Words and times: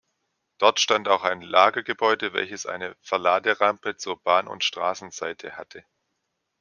Dort 0.57 0.79
stand 0.79 1.07
auch 1.09 1.21
ein 1.23 1.43
Lagergebäude, 1.43 2.33
welches 2.33 2.65
eine 2.65 2.97
Verladerampe 3.03 3.97
zur 3.97 4.19
Bahn- 4.19 4.47
und 4.47 4.63
Strassenseite 4.63 5.57
hatte. 5.57 5.85